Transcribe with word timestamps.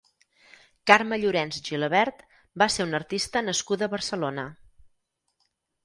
Carme 0.91 1.19
Llorens 1.23 1.59
Gilabert 1.67 2.25
va 2.63 2.69
ser 2.79 2.89
una 2.91 3.01
artista 3.03 3.47
nascuda 3.49 3.89
a 3.91 3.95
Barcelona. 3.97 4.51